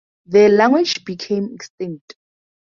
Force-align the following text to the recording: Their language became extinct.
Their 0.25 0.49
language 0.49 1.05
became 1.05 1.53
extinct. 1.53 2.15